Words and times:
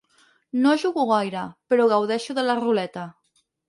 No 0.63 0.71
jugo 0.85 1.05
gaire, 1.13 1.45
però 1.69 1.89
gaudeixo 1.95 2.39
de 2.43 2.51
la 2.51 2.61
ruleta. 2.67 3.09